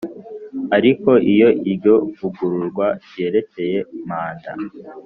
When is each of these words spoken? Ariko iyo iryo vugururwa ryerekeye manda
Ariko 0.77 1.09
iyo 1.31 1.49
iryo 1.71 1.95
vugururwa 2.17 2.87
ryerekeye 3.05 3.77
manda 4.07 4.51